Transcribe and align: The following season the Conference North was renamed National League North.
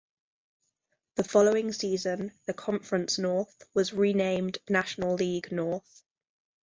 The 1.13 1.23
following 1.23 1.71
season 1.73 2.31
the 2.47 2.55
Conference 2.55 3.19
North 3.19 3.61
was 3.75 3.93
renamed 3.93 4.57
National 4.67 5.13
League 5.13 5.51
North. 5.51 6.03